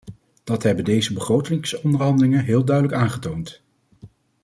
Dat 0.43 0.63
hebben 0.63 0.85
deze 0.85 1.13
begrotingsonderhandelingen 1.13 2.43
heel 2.43 2.65
duidelijk 2.65 2.97
aangetoond. 2.97 3.61